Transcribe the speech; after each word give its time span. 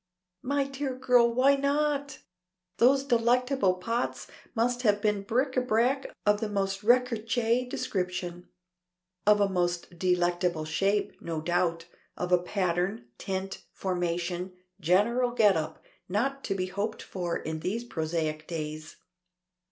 "My 0.41 0.63
dear 0.63 0.97
girl, 0.97 1.31
why 1.31 1.55
not? 1.55 2.23
Those 2.77 3.03
delectable 3.03 3.75
pots 3.75 4.25
must 4.55 4.81
have 4.81 4.99
been 4.99 5.21
bric 5.21 5.51
à 5.53 5.67
brac 5.67 6.07
of 6.25 6.39
the 6.39 6.49
most 6.49 6.81
recherché 6.81 7.69
description. 7.69 8.47
Of 9.27 9.39
a 9.39 9.47
most 9.47 9.99
delicate 9.99 10.65
shape, 10.67 11.21
no 11.21 11.39
doubt. 11.39 11.85
Of 12.17 12.31
a 12.31 12.41
pattern, 12.41 13.09
tint, 13.19 13.63
formation, 13.73 14.53
general 14.79 15.33
get 15.33 15.55
up 15.55 15.83
not 16.09 16.43
to 16.45 16.55
be 16.55 16.65
hoped 16.65 17.03
for 17.03 17.37
in 17.37 17.59
these 17.59 17.83
prosaic 17.83 18.47
days." 18.47 18.95